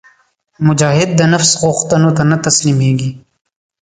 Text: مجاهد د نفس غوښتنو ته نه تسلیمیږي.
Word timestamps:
مجاهد 0.67 1.09
د 1.15 1.21
نفس 1.33 1.51
غوښتنو 1.61 2.09
ته 2.17 2.23
نه 2.31 2.37
تسلیمیږي. 2.45 3.09